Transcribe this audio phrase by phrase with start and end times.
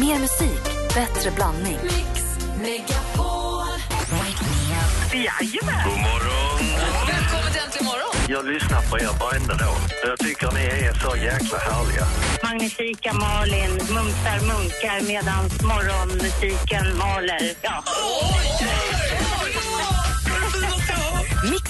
[0.00, 0.62] Mer musik,
[0.94, 1.78] bättre blandning.
[5.12, 5.84] Jajamän!
[5.84, 6.58] God morgon.
[7.06, 8.14] Välkommen till Äntligen morgon.
[8.28, 9.76] Jag lyssnar på er varenda dag.
[10.06, 12.06] Jag tycker ni är så jäkla härliga.
[12.42, 17.52] Magnifika Malin mumsar munkar medan morgonmusiken maler.
[17.62, 17.82] Ja.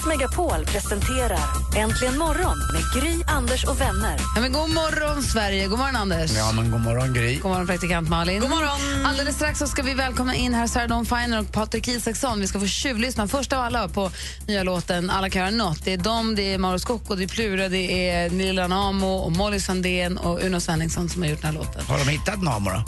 [0.07, 1.41] Mix Megapol presenterar
[1.77, 4.21] Äntligen morgon med Gry, Anders och vänner.
[4.35, 5.67] Ja, men god morgon, Sverige.
[5.67, 6.31] God morgon, Anders.
[6.31, 7.37] Ja, men god morgon Gry.
[7.37, 8.41] God morgon, praktikant Malin.
[8.41, 9.07] God morgon.
[9.07, 12.41] Alldeles strax så ska vi välkomna in här Sarah Dawn Finer och Patrik Isaksson.
[12.41, 14.11] Vi ska få tjuvlyssna först av alla på
[14.47, 15.85] nya låten Alla kan göra något.
[15.85, 19.33] Det är dem, det är Mauro Scocco, det är Plura, det är Nilla Namo och
[19.33, 21.85] Molly Sandén och Uno Svenningsson som har gjort den här låten.
[21.87, 22.85] Har de hittat Namo då?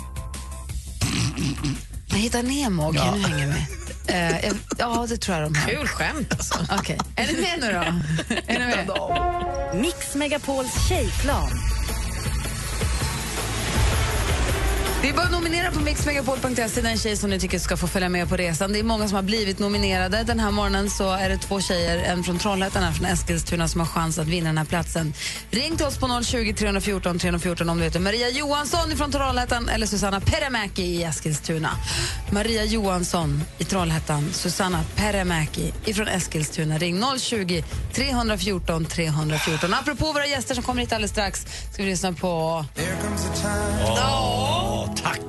[2.10, 3.14] Jag hittar Nemo, okej Ja.
[3.14, 3.66] nu hänger jag med.
[4.08, 5.68] Eh, ja, det tror jag de har.
[5.68, 6.54] Kul skämt alltså.
[6.78, 6.98] Okej.
[7.16, 7.78] Är ni med nu då?
[8.46, 8.90] är ni med?
[9.80, 11.48] Mix Megapols tjejplan.
[15.02, 18.08] Det är bara att nominera på mixmegapol.se den tjej som ni tycker ska få följa
[18.08, 18.72] med på resan.
[18.72, 20.22] Det är många som har blivit nominerade.
[20.22, 23.68] Den här morgonen så är det två tjejer, en från Trollhättan och en från Eskilstuna
[23.68, 25.14] som har chans att vinna den här platsen.
[25.50, 29.86] Ring till oss på 020 314 314 om du heter Maria Johansson från Trollhättan eller
[29.86, 31.70] Susanna Peremäki i Eskilstuna.
[32.30, 36.78] Maria Johansson i Trollhättan, Susanna Peremäki från Eskilstuna.
[36.78, 39.74] Ring 020 314 314.
[39.74, 42.64] Apropå våra gäster som kommer hit alldeles strax ska vi lyssna på...
[43.86, 44.57] Åh,
[45.02, 45.20] tack.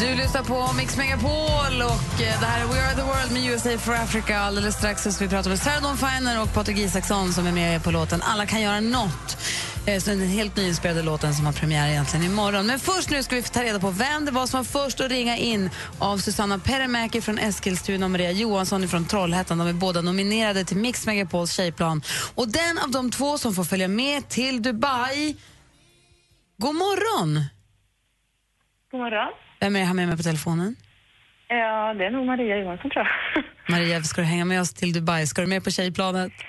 [0.00, 3.44] Du lyssnar på Mix Megapol och eh, det här är We Are The World med
[3.44, 4.38] USA for Africa.
[4.38, 7.52] Alldeles strax så ska vi prata med Sarah Dawn Finer och Patrik Isaksson som är
[7.52, 9.36] med på låten Alla kan göra något.
[9.86, 12.66] Eh, Så den helt nyinspelade låten som har premiär egentligen imorgon.
[12.66, 15.10] Men först nu ska vi ta reda på vem det var som var först att
[15.10, 19.58] ringa in av Susanna Peremäki från Eskilstuna och Maria Johansson från Trollhättan.
[19.58, 22.02] De är båda nominerade till Mix Megapols tjejplan.
[22.34, 25.36] Och den av de två som får följa med till Dubai...
[26.58, 27.44] God morgon!
[28.90, 29.32] God morgon.
[29.60, 30.76] Vem är det här med mig på telefonen?
[31.48, 33.04] Ja, det är nog Maria Johansson tror
[33.34, 33.44] jag.
[33.68, 35.26] Maria, ska du hänga med oss till Dubai?
[35.26, 36.32] Ska du med på tjejplanet?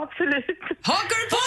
[0.00, 0.46] ja, absolut.
[0.82, 1.40] Hakar du på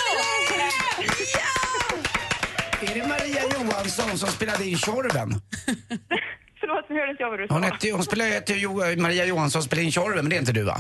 [2.91, 5.29] Är det Maria Johansson som spelade in Tjorven?
[6.59, 7.53] Förlåt, nu hörde inte jag vad du sa.
[7.53, 10.51] Hon, hette, hon spelar ju jo, Maria Johansson spelade in Tjorven, men det är inte
[10.51, 10.77] du va?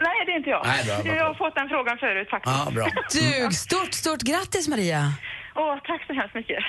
[0.00, 0.66] Nej, det är inte jag.
[0.66, 2.56] Nej, bra, bra, Jag har fått den frågan förut faktiskt.
[2.66, 2.86] Ja, bra.
[3.48, 5.12] Du, stort, stort grattis Maria!
[5.54, 6.58] Åh, tack så hemskt mycket.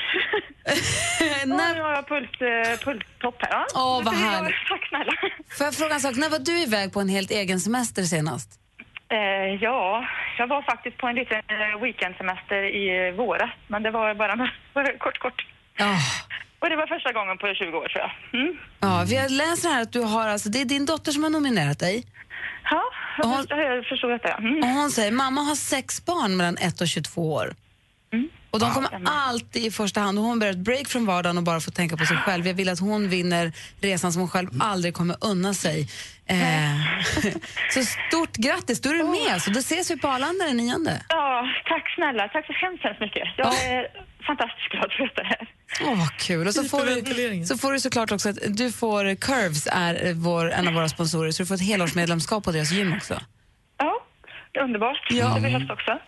[1.20, 3.52] Ja, nu när, har jag puls, eh, pulstopp här.
[3.52, 3.66] Ja.
[3.76, 4.56] Åh, vad härligt.
[4.70, 5.12] Tack snälla.
[5.58, 6.16] får jag fråga en sak?
[6.16, 8.63] När var du iväg på en helt egen semester senast?
[9.14, 10.06] Eh, ja,
[10.38, 14.36] jag var faktiskt på en liten eh, weekendsemester i våras, men det var bara
[14.98, 15.46] kort, kort.
[15.78, 15.98] Ja.
[16.60, 18.42] Och det var första gången på 20 år tror jag.
[18.42, 18.58] Mm.
[18.80, 21.30] Ja, vi har läst här att du har, alltså, det är din dotter som har
[21.30, 22.04] nominerat dig.
[22.72, 22.84] Ja,
[23.18, 24.34] jag, förstår, jag förstod detta.
[24.34, 24.58] Mm.
[24.58, 27.54] Och hon säger, mamma har sex barn mellan 1 och 22 år.
[28.54, 31.44] Och de kommer alltid i första hand, och hon behöver ett break från vardagen och
[31.44, 32.48] bara få tänka på sig själv.
[32.48, 35.90] Jag vill att hon vinner resan som hon själv aldrig kommer unna sig.
[36.26, 36.38] Eh,
[37.74, 39.42] så stort grattis, då är du med.
[39.42, 40.76] Så då ses vi på Arlanda den 9.
[41.10, 42.28] Ja, tack snälla.
[42.28, 43.28] Tack så hemskt, hemskt mycket.
[43.38, 43.88] Jag är
[44.28, 45.48] fantastiskt glad för detta här.
[45.82, 46.48] Åh, vad kul.
[46.48, 46.86] Och så får,
[47.40, 50.90] du, så får du såklart också att du får, Curves är vår, en av våra
[50.90, 53.20] sponsorer, så du får ett helårsmedlemskap på deras gym också.
[54.54, 55.10] Ja, det underbart.
[55.42, 56.00] Behövs också.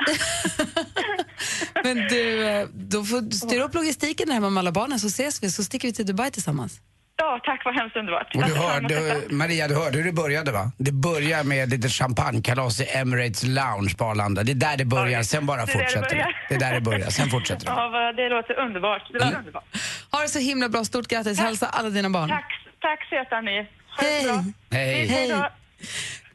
[1.83, 5.43] Men du, eh, då får du styra upp logistiken hemma med alla barnen så ses
[5.43, 6.79] vi, så sticker vi till Dubai tillsammans.
[7.17, 8.35] Ja, tack vad hemskt underbart.
[8.35, 9.21] Och du hörde.
[9.29, 10.71] Maria, du hörde hur det började va?
[10.77, 14.43] Det börjar med lite champagnekalas i Emirates Lounge på Arlanda.
[14.43, 16.27] Det är där det börjar, sen bara Det fortsätter det.
[16.49, 17.71] Det är där det börjar, sen fortsätter det.
[17.75, 19.01] Ja, det låter underbart.
[19.11, 19.63] Det låter underbart.
[20.11, 22.29] Ha det så himla bra, stort grattis, hälsa alla dina barn.
[22.29, 22.51] Tack,
[22.81, 23.67] tack söta ni.
[23.97, 24.53] Hej!
[24.71, 25.07] Hej.
[25.07, 25.49] Hej då.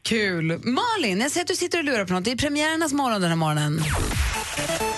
[0.02, 0.60] Kul.
[0.64, 2.24] Malin, jag ser att du sitter och lurar på något.
[2.24, 3.82] Det är premiärernas morgon den här morgonen.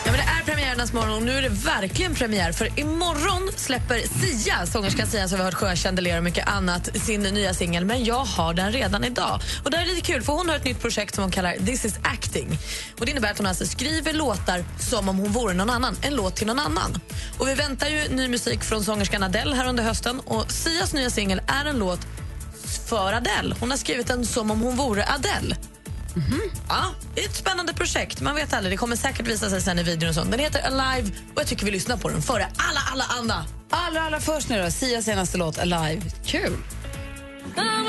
[0.04, 3.98] Ja, men det är premiärernas morgon och nu är det verkligen premiär för imorgon släpper
[3.98, 7.84] Sia, sångerskan Sia som vi har hört sjunga Chandelier och mycket annat, sin nya singel.
[7.84, 9.40] Men jag har den redan idag.
[9.64, 11.52] Och det här är lite kul för hon har ett nytt projekt som hon kallar
[11.52, 12.58] This is acting.
[12.98, 16.14] Och det innebär att hon alltså skriver låtar som om hon vore någon annan, en
[16.14, 16.98] låt till någon annan.
[17.38, 21.10] Och vi väntar ju ny musik från sångerskan Adele här under hösten och Sias nya
[21.10, 22.00] singel är en låt
[22.78, 23.54] för Adele.
[23.60, 25.56] Hon har skrivit den som om hon vore Adele.
[26.68, 26.84] Ja,
[27.14, 28.20] det är ett spännande projekt.
[28.20, 28.72] Man vet aldrig.
[28.72, 30.30] Det kommer säkert visa sig sen i videon och sånt.
[30.30, 33.44] Den heter Alive och jag tycker vi lyssnar på den före alla, alla andra.
[33.70, 36.02] Allra, allra först nu då, Sias senaste låt Alive.
[36.26, 36.56] Kul.
[37.42, 37.82] Så där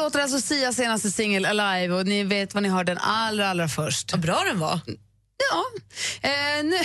[0.00, 3.68] låter alltså Sias senaste singel Alive och ni vet vad ni hör den allra, allra
[3.68, 4.12] först.
[4.12, 4.80] Vad bra den var.
[5.50, 5.64] Ja.
[6.28, 6.78] Eh, nu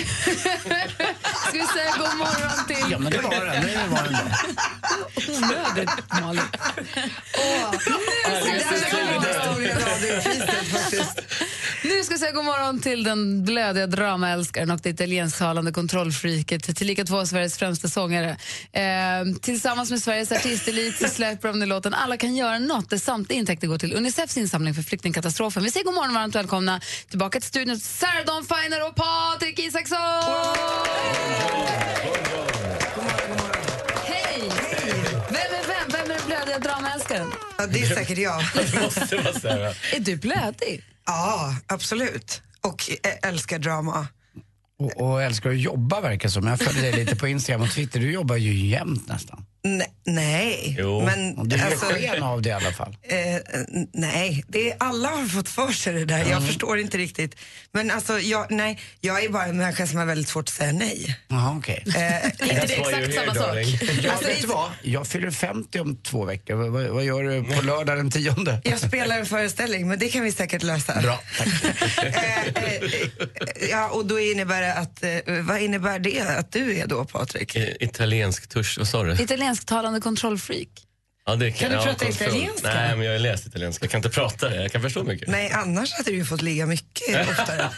[1.48, 2.90] ska vi säga god morgon till...
[2.90, 3.62] Ja, men det var den.
[3.62, 4.20] Det var den då.
[5.32, 5.90] Onödigt,
[6.20, 6.42] Malin.
[7.38, 7.78] Åh, nu
[8.40, 9.46] ska vi säga god morgon.
[11.88, 17.04] Nu ska vi säga god morgon till den blödiga dramaälskaren och det italiensktalande kontrollfreaket, tillika
[17.04, 18.36] två av Sveriges främsta sångare.
[18.72, 23.38] Eh, tillsammans med Sveriges artistelit släpper de nu låten Alla kan göra något där samtliga
[23.38, 25.62] intäkter går till Unicefs insamling för flyktingkatastrofen.
[25.62, 29.58] Vi säger god morgon och varmt välkomna tillbaka till studion Sarah Dawn Finer och Patrik
[29.58, 29.98] Isaksson!
[34.04, 34.42] Hej!
[35.28, 35.88] Vem är vem?
[35.88, 37.26] Vem är den blödiga dramaälskaren?
[37.58, 38.42] Ja, det är säkert jag.
[38.54, 39.94] Det måste vara Sarah.
[39.94, 40.84] Är du blödig?
[41.06, 42.42] Ja, absolut.
[42.60, 42.90] Och
[43.22, 44.06] älskar drama.
[44.78, 46.46] Och, och älskar att jobba verkar som.
[46.46, 48.00] Jag följer dig lite på Instagram och Twitter.
[48.00, 49.44] Du jobbar ju jämt nästan.
[49.66, 51.04] Ne- nej, Jo.
[51.04, 52.96] men du ger alltså, sken av det i alla fall.
[53.02, 53.16] eh,
[53.92, 56.24] nej, det är, alla har fått för sig det där.
[56.30, 57.34] Jag förstår inte riktigt.
[57.72, 60.72] Men alltså, jag, nej, jag är bara en människa som har väldigt svårt att säga
[60.72, 61.16] nej.
[61.28, 61.84] Jaha, okej.
[61.86, 63.46] Eh, Är inte det exakt samma sak?
[63.46, 63.78] darling.
[64.02, 64.70] Ja, Alltså, vet du vad?
[64.82, 66.54] Jag fyller 50 om två veckor.
[66.54, 68.60] Vad, vad, gör du på lördag den tionde?
[68.64, 71.00] jag spelar en föreställning, men det kan vi säkert lösa.
[71.02, 71.48] Bra, tack.
[72.04, 72.14] Eh,
[72.64, 75.10] eh, eh, ja, och då innebär det att, eh,
[75.42, 77.56] vad innebär det att du är då, Patrik?
[77.56, 79.22] Eh, Italiensk tusch, vad sa du?
[79.56, 80.68] Italiensktalande kontrollfreak.
[81.26, 82.28] Ja, det Kan du ja, prata kontroll.
[82.28, 82.74] italienska?
[82.74, 83.84] Nej, men jag har läst italienska.
[83.84, 84.62] Jag kan inte prata det.
[84.62, 85.28] Jag kan förstå mycket.
[85.28, 87.68] Nej, annars hade du ju fått ligga mycket oftare.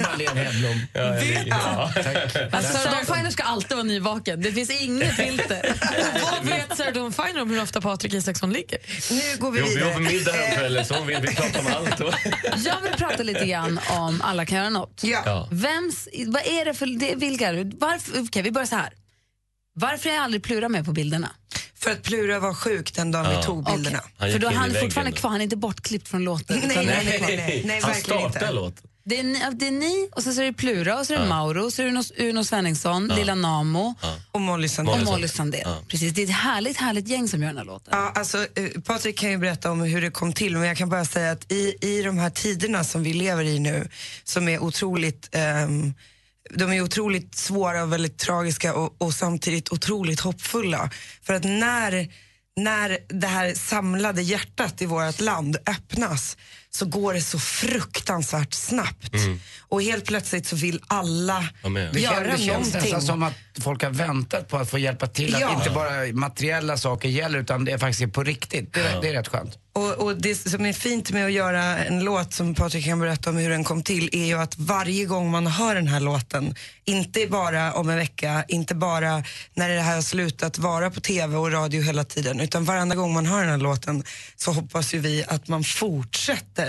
[0.00, 0.80] Marlene Hedblom.
[0.92, 1.92] Ja, ja.
[2.52, 4.42] Alltså, Finer ska alltid vara nyvaken.
[4.42, 5.74] Det finns inget filter.
[6.22, 8.78] Vad vet Sarah Dawn Finer om hur ofta Patrik Isaksson ligger?
[9.10, 9.92] Nu går vi Jo, vi vidare.
[9.94, 12.00] på middag häromkvällen så vi, vi pratade om allt.
[12.00, 12.14] Och,
[12.64, 15.00] Jag vill prata lite grann om Alla kan göra något.
[15.04, 15.48] Ja.
[15.50, 18.92] Vems, vad är det för, det, vilka, varför, okej vi börjar så här.
[19.78, 21.30] Varför är jag aldrig Plura med på bilderna?
[21.74, 24.00] För att Plura var sjuk den dagen vi tog bilderna.
[24.16, 26.58] Han För då han är fortfarande kvar, han är inte bortklippt från låten.
[26.66, 28.52] Nej, nej, nej, nej, nej, Han startar inte.
[28.52, 28.84] låten.
[29.04, 31.18] Det är, ni, det är ni, och sen så är det Plura, och så är
[31.18, 33.94] det Mauro, och så är det Uno, Svenningsson, Lilla Namo
[34.32, 34.94] Och Molly Sandén.
[35.00, 35.68] och Molly Sandén.
[35.88, 37.88] Precis, det är ett härligt, härligt gäng som gör den här låten.
[37.96, 40.88] Ja, alltså, eh, Patrik kan ju berätta om hur det kom till, men jag kan
[40.88, 43.88] bara säga att i, i de här tiderna som vi lever i nu,
[44.24, 45.94] som är otroligt ehm,
[46.50, 50.90] de är otroligt svåra och väldigt tragiska och, och samtidigt otroligt hoppfulla.
[51.22, 52.12] För att när,
[52.56, 56.36] när det här samlade hjärtat i vårt land öppnas
[56.70, 59.12] så går det så fruktansvärt snabbt.
[59.68, 61.48] Och helt plötsligt så vill alla.
[61.92, 62.80] Det, göra kän, det känns någonting.
[62.80, 65.34] nästan som att folk har väntat på att få hjälpa till.
[65.34, 65.54] Att Ja.
[65.58, 68.72] inte bara materiella saker gäller utan det är faktiskt är på riktigt.
[68.72, 69.58] Det, det är rätt skönt.
[69.72, 73.30] Och, och det som är fint med att göra en låt som Patrik kan berätta
[73.30, 76.54] om hur den kom till är ju att varje gång man hör den här låten,
[76.84, 79.22] inte bara om en vecka, inte bara
[79.54, 83.12] när det här har slutat vara på tv och radio hela tiden, utan varenda gång
[83.14, 84.04] man hör den här låten
[84.36, 86.65] så hoppas ju vi att man fortsätter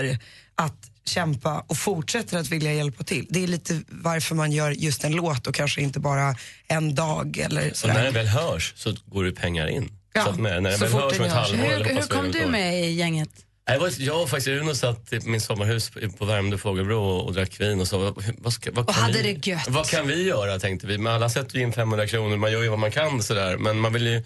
[0.54, 3.26] att kämpa och fortsätter att vilja hjälpa till.
[3.30, 6.34] Det är lite varför man gör just en låt och kanske inte bara
[6.68, 7.94] en dag eller Och sådär.
[7.94, 9.90] när den väl hörs så går det pengar in.
[10.14, 11.84] Ja, Så att med, när den så väl fort hörs den om ett halvår Hur,
[11.84, 13.30] hur kom du med i gänget?
[13.64, 17.32] Jag, var, jag och faktiskt Uno satt i min sommarhus på Värmdö Fågelbro och, och
[17.34, 19.68] drack vin och sa vad, vad, ska, vad, Och kan hade vi, det gött.
[19.68, 20.98] vad kan vi göra tänkte vi.
[20.98, 23.56] Men alla sätter ju in 500 kronor, man gör ju vad man kan sådär.
[23.56, 24.16] Men man vill ju,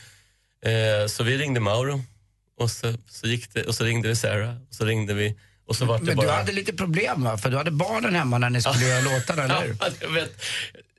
[0.71, 2.03] eh, så vi ringde Mauro
[2.61, 5.37] och så, så, gick det, och så ringde vi Sarah och så ringde vi
[5.73, 6.27] och så var det Men bara...
[6.27, 7.39] du hade lite problem va?
[7.39, 9.77] För du hade barnen hemma när ni skulle göra låtarna, eller hur?
[9.81, 10.43] Ja, jag vet.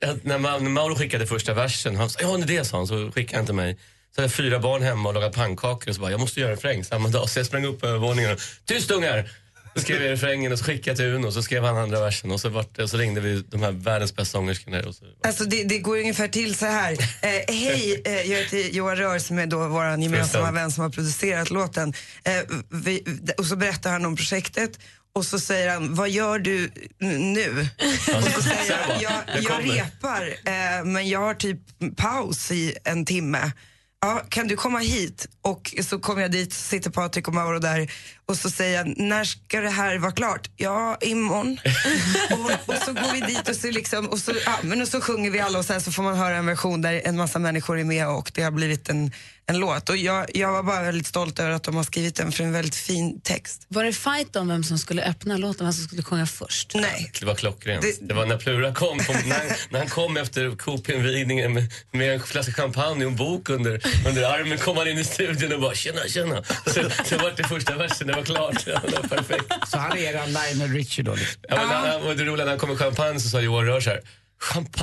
[0.00, 3.10] Jag- När, Ma- när Mauro skickade första versen, han sa ja det är han, så
[3.14, 3.76] skickade han till mig.
[4.14, 6.50] Så hade jag fyra barn hemma och lagat pannkakor och så bara, jag måste göra
[6.50, 7.28] en refräng samma dag.
[7.28, 9.30] Så jag sprang upp på övervåningen och, tyst ungar!
[9.74, 12.00] Så skrev jag refrängen och så skickade jag till Uno och så skrev han andra
[12.00, 14.80] versen och så, vart, och så ringde vi de här världens bästa sångerskorna.
[14.80, 16.92] Och så, Alltså det, det går ungefär till så här.
[16.92, 20.90] Eh, Hej, eh, jag heter Johan Rör som är då vår gemensamma vän som har
[20.90, 21.94] producerat låten.
[22.24, 22.32] Eh,
[22.70, 23.04] vi,
[23.38, 24.78] och så berättar han om projektet
[25.14, 27.68] och så säger han, vad gör du nu?
[28.16, 31.58] Och så säger jag, jag, jag repar eh, men jag har typ
[31.96, 33.52] paus i en timme.
[34.00, 35.28] Ja, kan du komma hit?
[35.42, 37.92] Och så kommer jag dit, sitter Patrik och Mauro där
[38.26, 40.50] och så säger jag, när ska det här vara klart?
[40.56, 41.58] Ja, imorgon.
[42.30, 45.00] och, och så går vi dit och så, liksom, och, så, ja, men och så
[45.00, 47.78] sjunger vi alla och sen så får man höra en version där en massa människor
[47.80, 49.12] är med och det har blivit en,
[49.46, 49.88] en låt.
[49.88, 52.52] Och jag, jag var bara väldigt stolt över att de har skrivit den för en
[52.52, 53.66] väldigt fin text.
[53.68, 56.72] Var det fight om vem som skulle öppna låten, vem som skulle sjunga först?
[56.74, 57.10] Nej.
[57.20, 57.82] det var klockrent.
[57.82, 61.72] Det- Det, var när Plura kom, kom när, han- när han kom efter Coop-invigningen med,
[61.92, 65.52] med en flaska champagne och en bok under, under armen kom han in i studion
[65.52, 66.42] och bara tjena, tjena.
[66.66, 68.66] Så, så var det första versen, det var klart.
[68.66, 69.68] Ja, det var perfekt.
[69.68, 71.14] Så han är eran Lionel Richie då?
[71.14, 71.42] Liksom.
[71.48, 73.80] Ja, men när, och det roliga när han kom med champagne så sa Johan Rör
[73.80, 74.00] så här.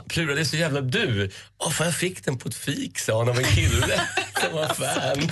[0.10, 1.32] Plura, det är så jävla du.
[1.58, 4.02] Åh, fan, jag fick den på ett fik, sa han av en kille
[4.42, 5.32] som var fan.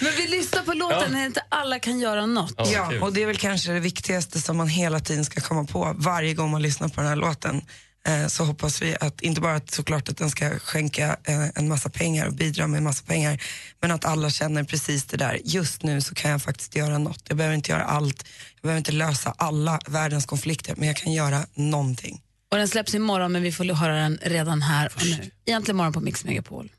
[0.00, 1.24] Men vi lyssnar på låten, ja.
[1.24, 2.70] inte alla kan göra något.
[2.72, 5.94] Ja, och det är väl kanske det viktigaste som man hela tiden ska komma på
[5.98, 7.62] varje gång man lyssnar på den här låten.
[8.06, 11.68] Eh, så hoppas vi att, inte bara att såklart att den ska skänka eh, en
[11.68, 13.42] massa pengar och bidra med en massa pengar,
[13.80, 15.40] men att alla känner precis det där.
[15.44, 17.22] Just nu så kan jag faktiskt göra något.
[17.28, 21.12] Jag behöver inte göra allt, jag behöver inte lösa alla världens konflikter, men jag kan
[21.12, 22.20] göra någonting.
[22.50, 25.30] Och den släpps imorgon, men vi får höra den redan här och nu.
[25.46, 26.70] Egentligen morgon på Mix Megapol.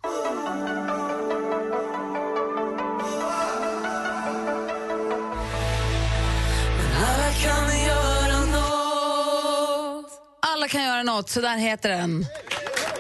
[10.68, 12.26] Alla kan göra något, så där heter den.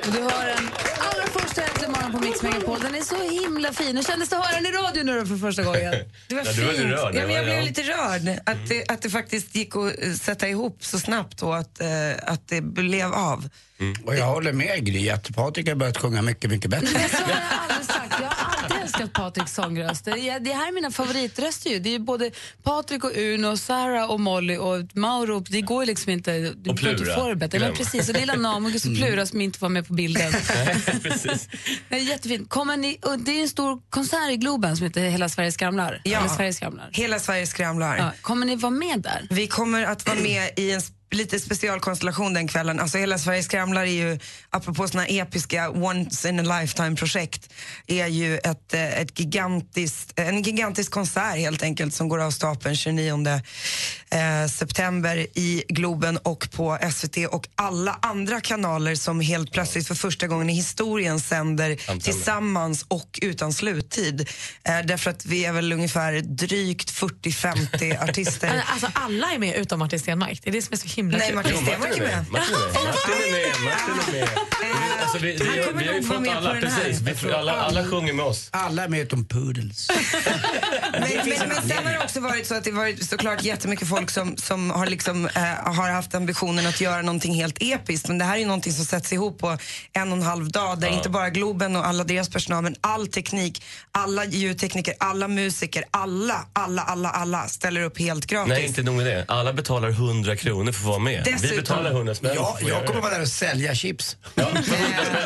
[0.05, 0.69] Och du hör den
[0.99, 2.79] allra första Äntligen morgon på Mix Megapol.
[2.79, 3.95] Den är så himla fin.
[3.95, 5.93] Hur kändes det att höra den i radio nu då för första gången?
[6.27, 6.77] Det var Ja, fint.
[6.77, 7.45] du var rörd, ja, men jag ja.
[7.45, 8.39] blev lite rörd.
[8.45, 11.87] Att det, att det faktiskt gick att eh, sätta ihop så snabbt och att, eh,
[12.25, 13.49] att det blev av.
[14.05, 16.87] Och jag håller med Gry att Patrik har börjat sjunga mycket, mycket bättre.
[16.99, 18.15] Men så har jag aldrig sagt.
[18.21, 18.35] Jag har
[19.01, 20.05] älskat Patriks sångröst.
[20.05, 21.79] Det är, det här är mina favoritröster ju.
[21.79, 22.31] Det är både
[22.63, 25.39] Patrik och Uno, och Sarah och Molly och Mauro.
[25.39, 26.31] Det går ju liksom inte.
[26.39, 27.15] Du Och får inte Plura.
[27.15, 27.59] få det bättre.
[27.59, 30.31] Men precis, och lilla Namogus och Plura som inte var med på bilden.
[31.03, 31.49] Precis.
[31.89, 32.49] Det är jättefint.
[32.49, 36.01] Kommer ni, och det är en stor konsert i Globen som heter Hela Sverige skramlar.
[36.03, 36.19] Ja.
[36.19, 36.89] Hela Sverige skramlar.
[36.91, 37.97] Hela Sverige skramlar.
[37.97, 38.11] Ja.
[38.21, 39.27] Kommer ni vara med där?
[39.29, 42.79] Vi kommer att vara med i en lite specialkonstellation den kvällen.
[42.79, 47.53] Alltså hela Sverige skramlar är ju, apropå såna episka once in a lifetime-projekt,
[47.87, 52.75] är ju ett, eh, ett gigantiskt, en gigantisk konsert helt enkelt som går av stapeln
[52.75, 53.41] 29
[54.09, 59.95] eh, september i Globen och på SVT och alla andra kanaler som helt plötsligt för
[59.95, 64.29] första gången i historien sänder tillsammans och utan sluttid.
[64.63, 68.63] Eh, därför att vi är väl ungefär drygt 40-50 artister.
[68.67, 70.39] Alltså, alla är med utom Martin Stenmark.
[70.43, 71.35] Det är det som är så himla Nej, kul.
[71.35, 72.25] Martin Stenmarck är med.
[72.31, 72.83] Martin är med.
[72.83, 73.63] Martin är med.
[73.63, 74.29] Martin är med.
[74.61, 74.67] Vi-
[75.01, 77.23] Alltså, vi, vi, kommer vi har ju fått alla, precis.
[77.23, 78.49] Vi, alla, alla sjunger med oss.
[78.51, 79.87] Alla är med utom Poodles.
[80.91, 84.09] Men, men, men sen har det också varit så att det varit såklart jättemycket folk
[84.11, 88.07] som, som har, liksom, eh, har haft ambitionen att göra någonting helt episkt.
[88.07, 89.57] Men det här är någonting som sätts ihop på
[89.93, 93.07] en och en halv dag där inte bara Globen och alla deras personal men all
[93.07, 98.49] teknik, alla ljudtekniker, alla musiker, alla, alla, alla, alla ställer upp helt gratis.
[98.49, 99.25] Nej, inte nog med det.
[99.27, 101.23] Alla betalar 100 kronor för att vara med.
[101.23, 102.31] Dessutom- Vi betalar 100 spänn.
[102.35, 104.17] Ja, jag kommer vara där och sälja chips.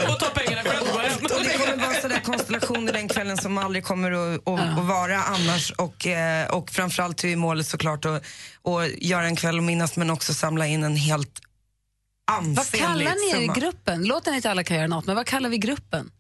[0.10, 0.96] Och ta pengarna själv och.
[1.38, 5.18] Och det kommer vara sådär konstellationer den kvällen som aldrig kommer att, att, att vara
[5.24, 5.72] annars.
[5.72, 8.14] Och, eh, och framförallt är ju målet såklart att,
[8.66, 11.40] att göra en kväll att minnas men också samla in en helt
[12.56, 12.96] Vad kallar
[13.36, 14.04] ni er i gruppen?
[14.04, 16.12] Låten inte alla kan göra något, men vad kallar vi gruppen?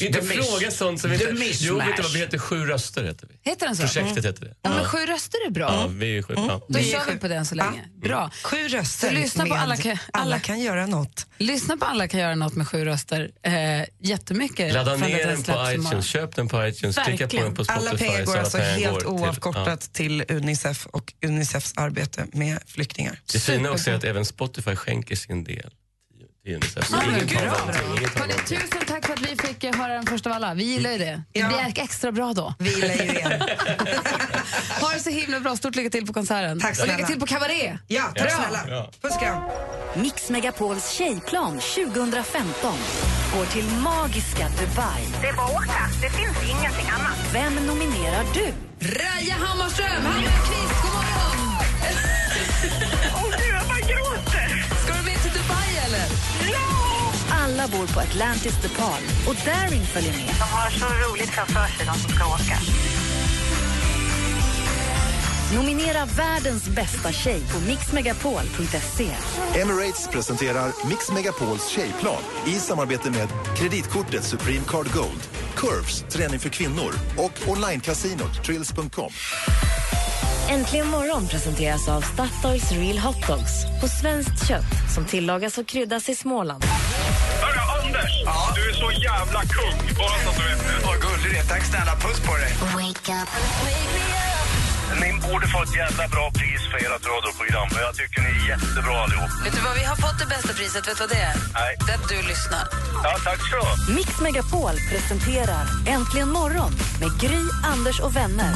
[0.00, 1.34] Inte, The fråga sånt som inte...
[1.60, 2.38] Jo, vet du vad vi heter?
[2.38, 3.50] Sju röster heter vi.
[3.50, 3.82] Heter den så?
[3.82, 4.54] Projektet heter det.
[4.62, 5.72] Ja, men sju röster är bra.
[5.72, 6.34] Ja, vi är sju.
[6.36, 6.62] Ja.
[6.68, 7.84] Då Vi är kör vi på den så länge.
[8.02, 8.30] Bra.
[8.44, 11.26] Sju röster Så lyssna på alla kan- alla alla- kan göra något.
[11.38, 13.30] Lyssna på Alla kan göra något med sju röster.
[13.42, 13.52] Eh,
[14.00, 14.74] jättemycket.
[14.74, 17.88] Ladda ner den på iTunes, köp den på iTunes, klicka på den på Spotify.
[17.88, 23.12] Alla pengar så går alltså helt oavkortat till Unicef och Unicefs arbete med flyktingar.
[23.26, 23.30] Ja.
[23.32, 25.70] Det fina också är att även Spotify skänker sin del
[26.44, 26.86] till Unicef.
[26.86, 27.38] Så Ja, men bra.
[28.16, 30.54] Hörrni, tusen tack för att vi fick eh, höra den första av alla.
[30.54, 31.22] Vi gillar ju det.
[31.32, 32.54] Det blir extra bra då.
[32.58, 33.56] Vi gillar ju er.
[34.80, 35.56] Ha det så himla bra.
[35.56, 36.60] Stort lycka till på konserten.
[36.60, 36.96] Tack Och snälla.
[36.96, 37.78] lycka till på kabaré.
[37.86, 38.30] Ja, tack Bra.
[38.30, 38.86] snälla.
[39.02, 39.42] Puss kram.
[39.96, 42.74] Mix Megapols tjejplan 2015
[43.36, 45.02] går till magiska Dubai.
[45.22, 45.88] Det är bara att åka.
[46.02, 47.18] Det finns ingenting annat.
[47.32, 48.52] Vem nominerar du?
[48.80, 50.69] Raja Hammarström, Hammarkvist, god
[57.44, 60.26] Alla bor på Atlantis DePaul och Daring följer med.
[60.26, 62.58] De har så roligt framför sig, de som ska åka.
[65.54, 69.10] Nominera världens bästa tjej på mixmegapol.se.
[69.60, 76.48] Emirates presenterar Mix Megapols tjejplan i samarbete med kreditkortet Supreme Card Gold, Curves, träning för
[76.48, 79.12] kvinnor och onlinecasinot Trills.com.
[80.50, 86.08] Äntligen morgon presenteras av Statoils Real Hot Dogs på svenskt kött som tillagas och kryddas
[86.08, 86.64] i Småland.
[87.44, 88.12] Hörru, Anders!
[88.56, 90.86] Du är så jävla kung, bara så att du vet det.
[90.86, 91.42] Vad gullig du är.
[91.42, 91.94] Tack snälla.
[92.04, 92.52] Puss på dig.
[95.00, 97.68] Ni borde få ett jävla bra pris för ert radioprogram.
[97.86, 99.30] Jag tycker ni är jättebra allihop.
[99.44, 100.88] Vet du vad, vi har fått det bästa priset.
[100.88, 101.36] Vet du vad det är?
[101.60, 101.72] Nej.
[101.86, 102.64] Det är att du lyssnar.
[103.04, 103.92] Ja, tack så.
[103.92, 108.52] Mix Megapol presenterar Äntligen morgon med Gry, Anders och vänner.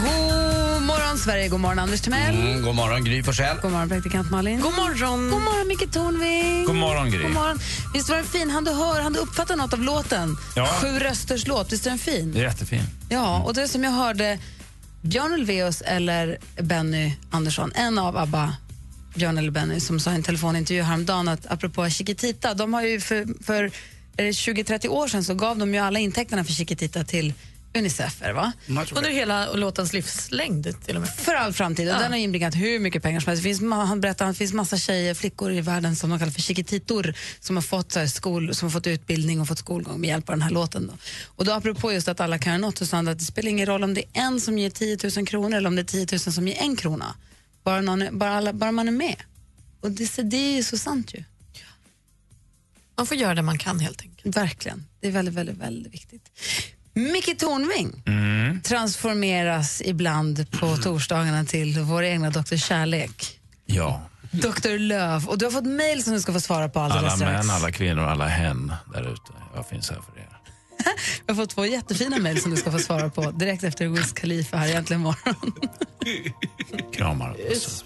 [0.74, 1.48] God morgon, Sverige.
[1.48, 2.34] God morgon, Anders Timell.
[2.34, 3.56] Mm, god morgon, Gry Forssell.
[3.62, 4.60] God morgon, praktikant Malin.
[4.60, 5.30] God morgon.
[5.30, 6.64] God morgon, Micke Tornving.
[6.66, 7.22] God morgon, Gry.
[7.22, 7.58] God morgon.
[7.94, 8.50] Visst var den fin?
[8.50, 10.36] Han du hör, han du uppfattar något av låten?
[10.56, 10.66] Ja.
[10.66, 11.72] Sju rösters låt.
[11.72, 12.32] Visst är den fin?
[12.32, 12.82] Det är jättefin.
[13.08, 14.38] Ja, och det som jag hörde
[15.04, 18.56] Björn Ulvaeus eller Benny Andersson, en av ABBA
[19.14, 23.00] Björn eller Benny, som sa i en telefonintervju häromdagen att apropå Chiquitita, de har ju
[23.00, 23.64] för, för
[24.16, 27.32] eh, 20-30 år sedan så gav de ju alla intäkterna för Chiquitita till
[27.78, 28.52] Unicef, är det va?
[28.96, 31.10] Under hela låtens livslängd till och med.
[31.14, 31.88] För all framtid.
[31.88, 31.98] Och Ja.
[31.98, 33.42] Den har inbringat hur mycket pengar som helst.
[33.42, 36.32] Det finns, han berättar att det finns massa tjejer, flickor i världen som de kallar
[36.32, 40.00] för chiquititor som har fått, så här, skol, som har fått utbildning och fått skolgång
[40.00, 40.86] med hjälp av den här låten.
[40.86, 40.92] Då.
[41.26, 43.50] Och då apropå just att alla kan göra något så sa han att det spelar
[43.50, 46.06] ingen roll om det är en som ger 10 000 kronor eller om det är
[46.06, 47.14] 10 000 som ger en krona.
[47.64, 49.16] Bara, någon, bara, alla, bara man är med.
[49.80, 51.24] Och det, så- det är ju så sant ju.
[52.96, 54.36] Man får göra det man kan helt enkelt.
[54.36, 54.86] Verkligen.
[55.00, 56.30] Det är väldigt, väldigt, väldigt viktigt.
[56.94, 58.60] Micke Tornving Mm.
[58.62, 62.56] transformeras ibland på torsdagarna till vår egna Dr.
[62.56, 63.40] Kärlek.
[63.66, 64.02] Ja.
[64.30, 64.78] Dr.
[64.78, 65.28] Löv.
[65.28, 67.46] Och du har fått mejl som du ska få svara på alldeles Alla strax.
[67.46, 69.32] män, alla kvinnor, alla hen där ute.
[69.54, 70.28] Jag finns här för er.
[71.26, 74.12] Jag har fått två jättefina mejl som du ska få svara på direkt efter Wiz
[74.12, 75.52] Khalifa här egentligen imorgon.
[76.92, 77.84] Kramar och pussar.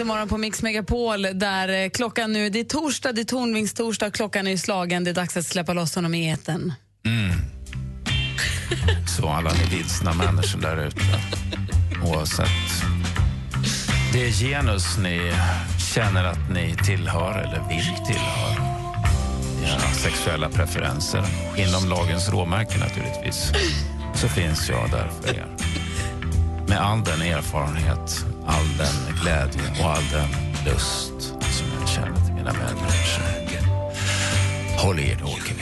[0.00, 4.06] Äntligen morgon på Mix Megapol där eh, klockan nu, det är torsdag, det är Tornvingstorsdag.
[4.06, 6.72] och klockan är slagen, det är dags att släppa loss honom i etern.
[7.06, 7.30] Mm.
[9.16, 11.00] Så alla ni vilsna människor där ute,
[12.04, 12.48] oavsett
[14.12, 15.32] det genus ni
[15.94, 18.64] känner att ni tillhör eller vill tillhöra,
[19.64, 21.24] era sexuella preferenser,
[21.56, 23.52] inom lagens råmärken naturligtvis,
[24.14, 25.46] så finns jag där för er.
[26.68, 30.28] Med all den erfarenhet, all den glädje och all den
[30.66, 33.40] lust som jag känner till mina medmänniskor.
[34.78, 35.54] Håll er, då åker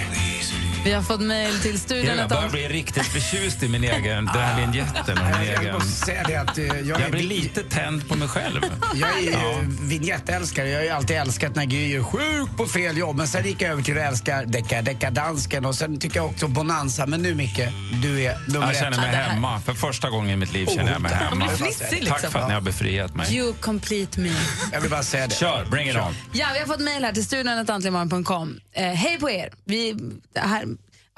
[0.88, 0.94] vi.
[0.94, 2.16] Har fått mejl till studion.
[2.18, 5.18] Jag börjar bli riktigt förtjust i min egen, vinjetten.
[5.18, 5.74] Och min Jag egen...
[5.74, 8.60] måste säga det att eh, jag, blir lite tänd på mig själv.
[8.94, 9.60] jag är ju Ja.
[9.80, 10.68] vignettälskare.
[10.68, 13.16] Jag har ju alltid älskat när Gry är sjuk på fel jobb.
[13.16, 16.48] Men sen gick jag över till att älska decka, deckadansken och sen tycker jag också
[16.48, 17.06] Bonanza.
[17.06, 17.60] Men nu Micke,
[18.02, 18.96] du är nummer Jag känner ett.
[19.00, 19.60] mig hemma.
[19.60, 21.48] För första gången i mitt liv känner jag mig hemma.
[21.48, 22.16] fnissig, liksom.
[22.22, 23.36] Tack för att ni har befriat mig.
[23.36, 24.30] You complete me.
[24.72, 25.34] Jag vill bara säga det.
[25.34, 26.14] Kör, bring it on.
[26.32, 28.60] Ja, vi har fått mejl här till studion.antligenmorgon.com.
[28.72, 29.50] Eh, hej på er.
[29.64, 29.94] Vi,
[30.34, 30.64] här,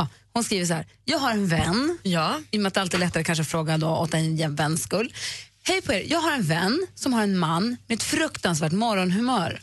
[0.01, 0.87] ja, hon skriver så här.
[1.05, 1.99] Jag har en vän.
[2.03, 2.41] Ja.
[2.51, 4.83] I och med att det alltid är lättare kanske att fråga då åt en väns
[4.83, 5.13] skull.
[5.63, 6.05] Hej på er.
[6.07, 9.61] Jag har en vän som har en man med ett fruktansvärt morgonhumör.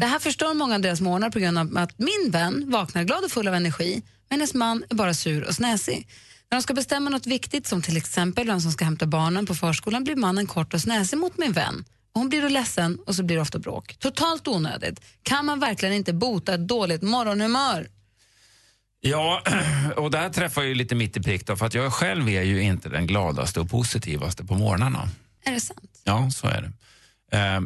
[0.00, 3.24] Det här förstör många av deras morgnar på grund av att min vän vaknar glad
[3.24, 6.08] och full av energi men hennes man är bara sur och snäsig.
[6.50, 9.54] När de ska bestämma något viktigt som till exempel vem som ska hämta barnen på
[9.54, 11.84] förskolan blir mannen kort och snäsig mot min vän.
[12.12, 13.96] Hon blir då ledsen och så blir det ofta bråk.
[13.98, 15.00] Totalt onödigt.
[15.22, 17.88] Kan man verkligen inte bota ett dåligt morgonhumör?
[19.00, 19.42] Ja,
[19.96, 22.42] och det här träffar ju lite mitt i prick då, för att jag själv är
[22.42, 25.08] ju inte den gladaste och positivaste på morgnarna.
[25.44, 26.00] Är det sant?
[26.04, 26.72] Ja, så är det.
[27.36, 27.56] Eh,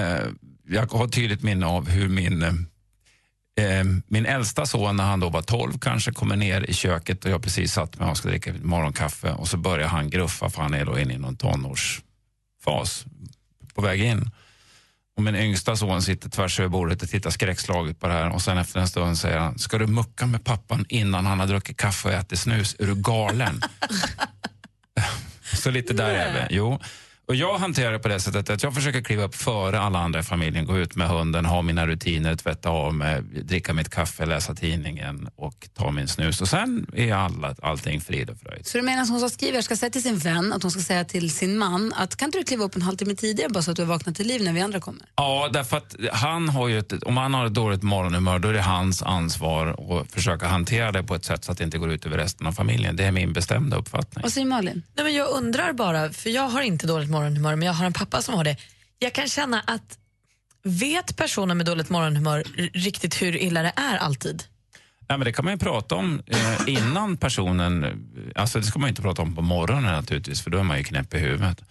[0.00, 0.26] eh,
[0.68, 5.42] jag har tydligt minne av hur min, eh, min äldsta son, när han då var
[5.42, 9.32] 12 kanske, kommer ner i köket och jag precis satt mig och ska dricka morgonkaffe
[9.32, 13.04] och så börjar han gruffa för han är då inne i någon tonårsfas
[13.74, 14.30] på väg in.
[15.16, 18.42] Och min yngsta son sitter tvärs över bordet och tittar skräckslaget på det här och
[18.42, 21.76] sen efter en stund säger han, ska du mucka med pappan innan han har druckit
[21.76, 22.76] kaffe och ätit snus?
[22.78, 23.60] Är du galen?
[25.54, 26.56] Så lite där är vi.
[26.56, 26.80] Jo.
[27.26, 30.20] Och jag hanterar det på det sättet att jag försöker kliva upp före alla andra
[30.20, 34.26] i familjen, gå ut med hunden, ha mina rutiner, tvätta av mig, dricka mitt kaffe,
[34.26, 36.40] läsa tidningen och ta min snus.
[36.40, 38.66] Och sen är alla, allting frid och fröjd.
[38.66, 40.80] Så du menar att hon som skriver ska säga till sin vän att hon ska
[40.80, 43.70] säga till sin man att kan inte du kliva upp en halvtimme tidigare bara så
[43.70, 45.02] att du vaknar till liv när vi andra kommer?
[45.16, 48.52] Ja, därför att han har ju ett, om han har ett dåligt morgonhumör då är
[48.52, 51.92] det hans ansvar att försöka hantera det på ett sätt så att det inte går
[51.92, 52.96] ut över resten av familjen.
[52.96, 54.22] Det är min bestämda uppfattning.
[54.22, 54.82] Vad säger Malin?
[54.94, 57.92] Nej, men jag undrar bara, för jag har inte dåligt morgonhumör men jag har en
[57.92, 58.56] pappa som har det.
[58.98, 59.98] Jag kan känna att
[60.62, 64.42] vet personer med dåligt morgonhumör riktigt hur illa det är alltid?
[65.08, 68.06] Ja, men det kan man ju prata om eh, innan personen...
[68.34, 70.78] Alltså det ska man ju inte prata om på morgonen naturligtvis för då är man
[70.78, 71.62] ju knäpp i huvudet.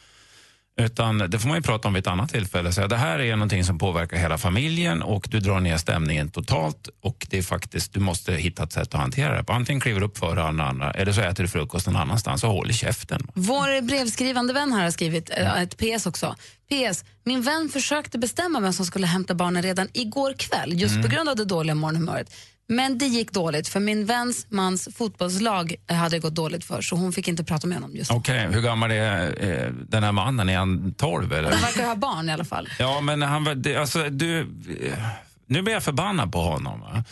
[0.82, 2.72] Utan det får man ju prata om vid ett annat tillfälle.
[2.72, 6.90] Så det här är någonting som påverkar hela familjen och du drar ner stämningen totalt
[7.02, 9.54] och det är faktiskt, du måste hitta ett sätt att hantera det på.
[9.54, 12.50] Antingen kliver du upp före alla andra eller så äter du frukost någon annanstans och
[12.50, 13.28] håll i käften.
[13.34, 16.36] Vår brevskrivande vän här har skrivit äh, ett PS också.
[16.70, 17.06] PS.
[17.24, 21.30] Min vän försökte bestämma vem som skulle hämta barnen redan igår kväll just på grund
[21.30, 22.34] av det dåliga morgonhumöret.
[22.68, 27.14] Men det gick dåligt för min väns mans fotbollslag hade gått dåligt för så hon
[27.14, 28.18] fick inte prata med honom just då.
[28.18, 30.50] Okej, hur gammal är eh, den här mannen?
[30.50, 31.52] Är han 12 eller?
[31.52, 32.70] De verkar ha barn i alla fall.
[32.80, 34.40] Ja, men han det- Alltså, du...
[34.40, 34.98] eh,
[35.46, 36.80] Nu blir jag förbannad på honom.
[36.82, 37.04] Va?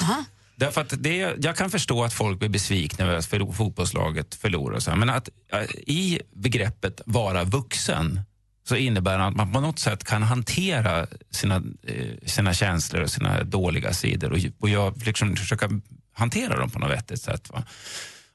[0.55, 4.75] Därför att det, jag kan förstå att folk blir besvikna över att fotbollslaget förlorar.
[4.75, 8.19] och Så här, men att eh, i begreppet vara vuxen
[8.71, 11.55] så innebär det att man på något sätt kan hantera sina,
[11.87, 15.69] eh, sina känslor och sina dåliga sidor och, och jag liksom försöka
[16.13, 17.49] hantera dem på något vettigt sätt.
[17.49, 17.63] Va?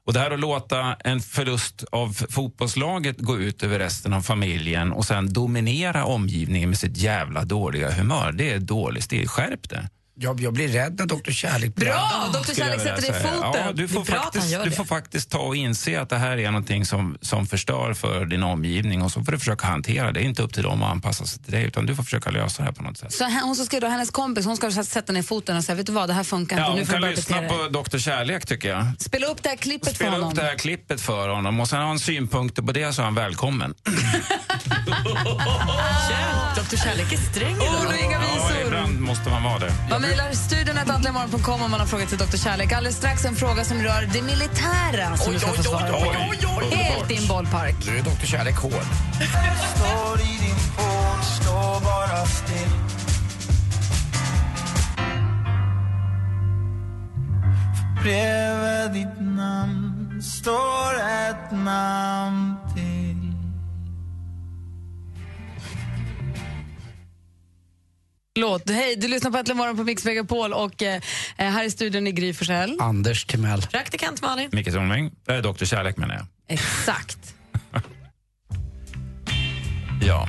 [0.05, 4.91] Och det här att låta en förlust av fotbollslaget gå ut över resten av familjen
[4.91, 9.27] och sen dominera omgivningen med sitt jävla dåliga humör, det är dålig stil.
[9.27, 9.89] Skärp det.
[10.19, 11.31] Jag, jag blir rädd när Dr.
[11.31, 12.29] Kärlek blir Bra!
[12.33, 12.53] Dr.
[12.53, 13.61] Kärlek sätter dig i foten.
[13.65, 16.85] Ja, du, får faktiskt, du får faktiskt ta och inse att det här är någonting
[16.85, 20.11] som, som förstör för din omgivning och så får du försöka hantera det.
[20.11, 22.29] Det är inte upp till dem att anpassa sig till dig utan du får försöka
[22.29, 23.13] lösa det här på något sätt.
[23.13, 25.85] Så hon som skrev då, hennes kompis, hon ska sätta ner foten och säga, vet
[25.85, 27.97] du vad, det här funkar Ja, inte, nu hon får du kan lyssna på Dr
[27.97, 28.85] Kärlek tycker jag.
[28.99, 30.29] Spela upp det här klippet för Spela honom.
[30.29, 33.05] upp det här klippet för honom och sen har han synpunkter på det så är
[33.05, 33.73] han välkommen.
[36.69, 37.81] Dr Kärlek är sträng idag.
[37.81, 38.67] Ord och inga Ja, visor.
[38.67, 39.73] ibland måste man vara det.
[39.89, 42.37] Man mejlar studion att äntligenmorgon.com om man har frågat till Dr.
[42.37, 42.71] Kärlek.
[42.71, 46.11] Alldeles strax en fråga som rör det militära som du ska få svara på.
[46.75, 47.75] Helt i en bollpark.
[47.85, 48.25] Nu är Dr.
[48.25, 48.71] Kärlek hård.
[49.75, 52.69] Står i din port, står bara still
[58.03, 62.56] Bredvid ditt namn står ett namn
[68.37, 68.69] Låt.
[68.69, 71.01] Hej, du lyssnar på Äntligen morgon på Mix Megapol och eh,
[71.37, 72.77] här i studion är Gry Forssell.
[72.79, 73.61] Anders Timell.
[73.61, 74.49] Praktikant Malin.
[74.51, 76.25] Micke Tornving, äh, Dr Kärlek menar jag.
[76.47, 77.17] Exakt.
[80.01, 80.27] Ja,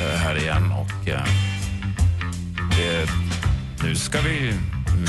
[0.00, 1.24] jag är här igen och eh,
[2.76, 3.08] det,
[3.82, 4.54] nu ska vi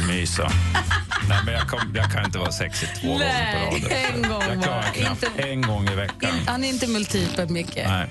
[0.08, 0.52] mysa.
[1.30, 4.14] Nej, men jag, kom, jag kan inte vara sexig två gånger på raden.
[4.16, 6.32] en gång Jag klarar knappt Inte- en gång i veckan.
[6.48, 7.76] Han är inte multipel, Micke.
[7.76, 8.08] Nej.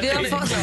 [0.00, 0.56] Vi har fått...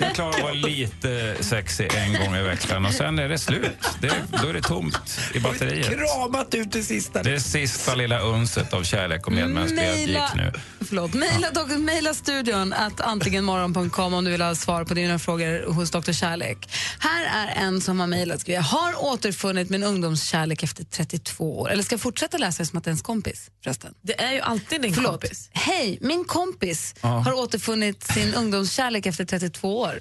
[0.00, 3.88] Jag klarar att vara lite sexig en gång i veckan och sen är det slut.
[4.00, 5.86] Det, då är det tomt i batteriet.
[5.86, 7.22] Kramat ut det sista.
[7.22, 10.52] Det sista lilla unset av kärlek och medmänsklighet gick nu.
[10.88, 15.90] förlåt, mejla, mejla studion att antligenmorgon.com om du vill ha svar på dina frågor hos
[15.90, 16.12] Dr.
[16.12, 16.68] Kärlek.
[16.98, 18.40] Här är en som har mejlat.
[18.40, 21.70] skriver, Har återfunnit min ungdomskärlek efter 32 år.
[21.70, 23.94] Eller ska jag fortsätta läsa som att det är ens kompis förresten?
[24.02, 25.10] Det är ju alltid din Förlåt.
[25.10, 25.48] kompis.
[25.52, 27.08] Hej, min kompis Ja.
[27.08, 30.00] har återfunnit sin ungdomskärlek efter 32 år.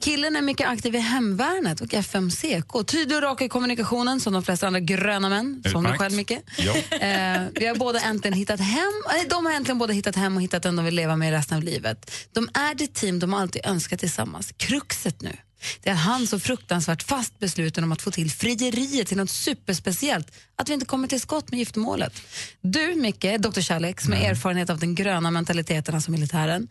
[0.00, 2.86] Killen är mycket aktiv i hemvärnet och FMCK.
[2.86, 5.62] Tydlig och rak i kommunikationen som de flesta andra gröna män.
[5.72, 6.32] Som du själv, Micke.
[6.58, 6.76] Ja.
[6.96, 8.92] Eh, vi har båda äntligen hittat hem.
[9.16, 11.56] eh, De har äntligen båda hittat hem och hittat den de vill leva med resten
[11.56, 12.10] av livet.
[12.32, 14.52] De är det team de alltid önskat tillsammans.
[14.56, 15.36] Kruxet nu
[15.82, 20.32] det är han så fruktansvärt fast besluten om att få till frieriet till något superspeciellt
[20.56, 22.22] att vi inte kommer till skott med giftermålet.
[22.60, 23.60] Du, Micke, Dr.
[23.60, 26.68] Kärlek, som har erfarenhet av den gröna mentaliteten, alltså militären.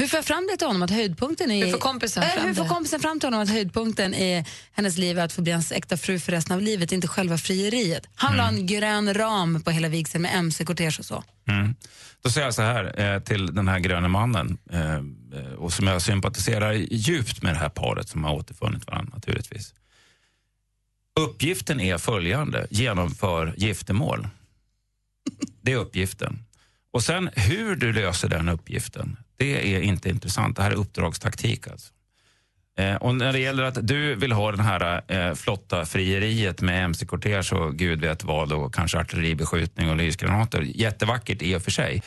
[0.00, 1.64] Hur får jag fram det till honom att höjdpunkten är...
[1.64, 4.98] Hur får kompisen Eh, fram hur får kompisen fram till honom att höjdpunkten i hennes
[4.98, 8.08] liv är att få bli hans äkta fru för resten av livet, inte själva frieriet.
[8.14, 11.24] Han vill ha en grön ram på hela vigseln med mc-kortege och så.
[11.48, 11.74] Mm.
[12.22, 15.00] Då säger jag så här eh, till den här gröna mannen eh,
[15.34, 19.74] Eh, och som jag sympatiserar djupt med det här paret som har återfunnit varandra naturligtvis.
[21.20, 24.28] Uppgiften är följande, genomför giftermål.
[25.60, 26.44] Det är uppgiften.
[26.90, 30.56] Och sen hur du löser den uppgiften, det är inte intressant.
[30.56, 31.92] Det här är uppdragstaktik alltså.
[32.78, 36.84] Eh, och när det gäller att du vill ha den här eh, flotta frieriet med
[36.84, 42.02] mc-kortege och gud vet vad och kanske artilleribeskjutning och lysgranater, jättevackert i och för sig,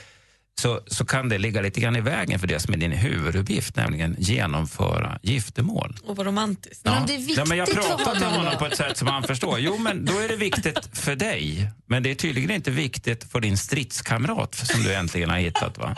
[0.60, 3.76] så, så kan det ligga lite grann i vägen för det som är din huvuduppgift,
[3.76, 5.96] nämligen genomföra giftermål.
[6.04, 6.82] Och vad romantiskt.
[6.84, 7.06] Ja.
[7.10, 9.60] ja, men jag pratar till honom på ett sätt som han förstår.
[9.60, 11.72] Jo, men då är det viktigt för dig.
[11.86, 15.78] Men det är tydligen inte viktigt för din stridskamrat som du äntligen har hittat.
[15.78, 15.96] Va?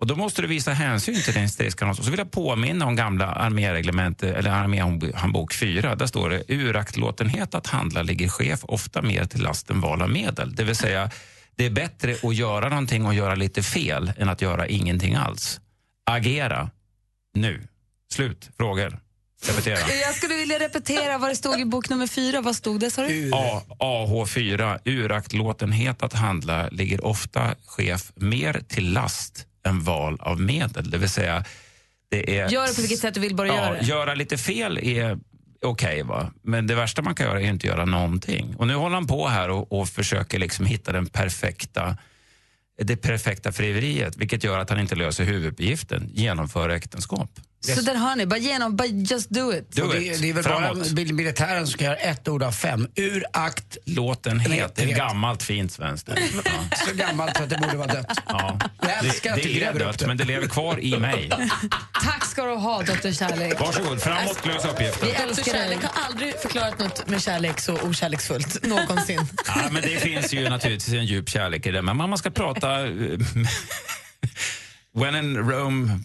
[0.00, 1.98] Och då måste du visa hänsyn till din stridskamrat.
[1.98, 5.94] Och så vill jag påminna om gamla arméreglement, eller arméhandbok 4.
[5.94, 10.10] Där står det uraktlåtenhet att handla ligger chef ofta mer till last än val av
[10.10, 10.54] medel.
[10.54, 11.10] Det vill säga,
[11.58, 15.60] det är bättre att göra någonting och göra lite fel än att göra ingenting alls.
[16.06, 16.70] Agera
[17.34, 17.68] nu.
[18.12, 18.50] Slut.
[18.56, 18.98] Frågor.
[19.46, 19.78] Repetera.
[20.02, 22.40] Jag skulle vilja repetera vad det stod i bok nummer fyra.
[22.40, 23.30] Vad stod det, sa du?
[23.34, 24.78] A, AH4.
[24.84, 30.90] Uraktlåtenhet att handla ligger ofta chef mer till last än val av medel.
[30.90, 31.44] Det vill säga,
[32.10, 32.48] det är...
[32.48, 33.84] Gör det på vilket sätt du vill, bara ja, gör det.
[33.86, 35.18] Göra lite fel är
[35.62, 36.32] okej, va?
[36.42, 38.54] men det värsta man kan göra är inte göra någonting.
[38.56, 41.96] Och nu håller han på här och, och försöker liksom hitta den perfekta
[42.82, 47.30] det perfekta frieriet, vilket gör att han inte löser huvuduppgiften, genomföra äktenskap.
[47.60, 49.78] Så där hör ni, bara genom, bara just do it.
[49.78, 52.88] Och det, det är väl bara mil- militären som ska göra ett ord av fem.
[52.94, 53.76] Ur akt.
[53.84, 54.96] Låten heter Vet.
[54.96, 56.08] gammalt fint svenskt.
[56.08, 56.14] Ja.
[56.88, 58.18] Så gammalt så att det borde vara dött.
[58.28, 58.58] Ja.
[58.82, 60.06] Jag älskar Det, att du det är dött, det.
[60.06, 61.30] men det lever kvar i mig.
[62.04, 63.12] Tack ska du ha, Dr.
[63.12, 63.60] Kärlek.
[63.60, 65.06] Varsågod, framåtlösa uppgifter.
[65.06, 65.18] Vi Dr.
[65.22, 65.62] älskar dig.
[65.62, 69.20] Kärlek har aldrig förklarat något med kärlek så okärleksfullt någonsin.
[69.46, 72.86] Ja, men det finns ju naturligtvis en djup kärlek i det, men man ska prata...
[72.86, 72.92] eh,
[74.94, 75.98] When in Rome...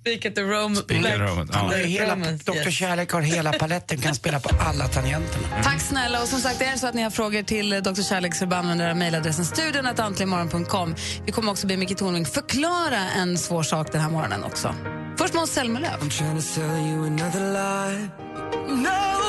[0.00, 0.76] Speak at the Rome.
[0.76, 1.68] Speak at Rome, ja.
[1.68, 2.70] Hela, Dr.
[2.70, 5.62] Kärlek har hela paletten, kan spela på alla tangenterna.
[5.62, 6.22] Tack snälla.
[6.22, 8.02] Och som sagt, är det så att ni har frågor till Dr.
[8.02, 10.94] Kärlek så använder era mejladressen studion antligenmorgon.com.
[11.26, 14.74] Vi kommer också be Micke Tornving förklara en svår sak den här morgonen också.
[15.18, 16.10] Först Måns Zelmerlöw.
[16.10, 18.08] trying to sell you another lie.
[18.68, 19.20] No,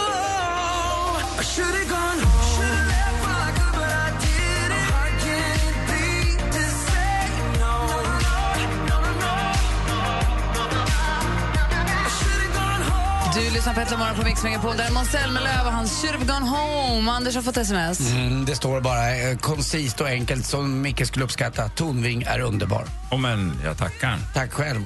[13.42, 14.78] Du lyssnar på Äntligen morgon på Mix Megapol.
[14.78, 17.12] Där är Måns Zelmerlöw och hans Should have gone home.
[17.12, 18.12] Anders har fått sms.
[18.12, 21.70] Mm, det står bara eh, koncist och enkelt som Micke skulle uppskatta.
[21.70, 22.86] Tonving är underbar.
[23.12, 24.18] Oh, men jag tackar.
[24.34, 24.82] Tack själv.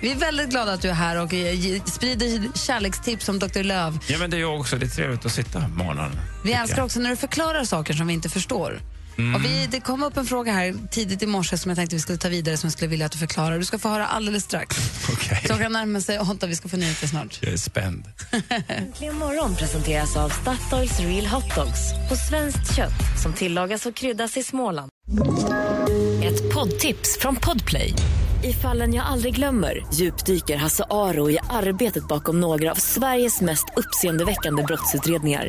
[0.00, 3.62] Vi är väldigt glada att du är här och eh, sprider kärlekstips om Dr.
[3.62, 3.98] Löv.
[4.06, 4.76] Ja, men det är jag också.
[4.76, 6.10] Det är trevligt att sitta på morgonen.
[6.44, 8.80] Vi älskar också när du förklarar saker som vi inte förstår.
[9.20, 9.34] Mm.
[9.34, 12.02] Och vi, det kom upp en fråga här tidigt i morse som jag tänkte vi
[12.02, 13.58] skulle ta vidare som jag skulle vilja att du förklarar.
[13.58, 14.76] Du ska få höra alldeles strax.
[15.12, 15.42] Okej.
[15.44, 17.38] Klockan närmar sig åtta, vi ska få nyheter snart.
[17.42, 18.04] Jag är spänd.
[18.68, 24.36] Äntligen morgon presenteras av Statoils Real Hot Dogs på svenskt kött som tillagas och kryddas
[24.36, 24.90] i Småland.
[26.24, 27.94] Ett poddtips från Podplay.
[28.44, 33.64] I fallen jag aldrig glömmer djupdyker Hasse Aro i arbetet bakom några av Sveriges mest
[33.76, 35.48] uppseendeväckande brottsutredningar.